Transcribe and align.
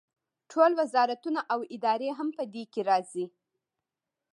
ټول 0.51 0.71
وزارتونه 0.79 1.39
او 1.53 1.59
ادارې 1.75 2.09
هم 2.17 2.29
په 2.37 2.43
دې 2.53 2.63
کې 2.71 2.81
راځي. 2.89 3.25